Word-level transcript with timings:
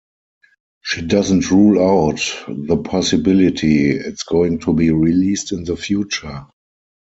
She 0.81 1.03
doesn't 1.05 1.51
rule 1.51 1.79
out 1.79 2.25
the 2.47 2.77
possibility 2.77 3.91
it's 3.91 4.23
going 4.23 4.57
to 4.61 4.73
be 4.73 4.89
released 4.89 5.51
in 5.51 5.63
the 5.63 5.75
future. 5.77 6.47